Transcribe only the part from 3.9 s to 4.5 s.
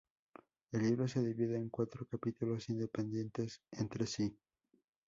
sí.